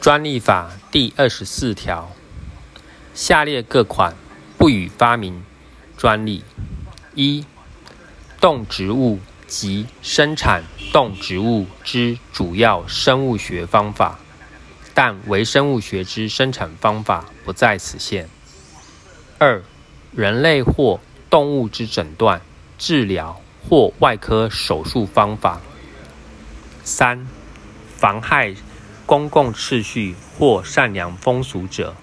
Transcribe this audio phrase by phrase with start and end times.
[0.00, 2.10] 专利法第二十四条，
[3.12, 4.16] 下列各款
[4.56, 5.44] 不予发明
[5.98, 6.42] 专利：
[7.14, 7.44] 一、
[8.40, 14.18] 动植物及生产动植物之主要生物学方法，
[14.94, 18.24] 但微生物学之生产方法不在此限；
[19.38, 19.62] 二、
[20.12, 20.98] 人类或
[21.28, 22.40] 动物之诊断、
[22.78, 23.38] 治疗
[23.68, 25.60] 或外科手术方法；
[26.82, 27.26] 三、
[27.98, 28.54] 妨害
[29.10, 31.96] 公共秩序或善良风俗者。